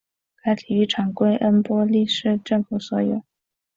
[0.41, 3.21] 该体育场归恩波利市政府所有。